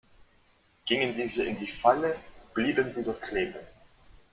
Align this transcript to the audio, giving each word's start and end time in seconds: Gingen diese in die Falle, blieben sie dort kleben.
Gingen 0.87 1.15
diese 1.15 1.45
in 1.45 1.59
die 1.59 1.67
Falle, 1.67 2.15
blieben 2.55 2.91
sie 2.91 3.03
dort 3.03 3.21
kleben. 3.21 3.59